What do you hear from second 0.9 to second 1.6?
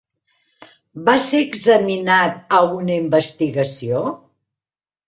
Vas ser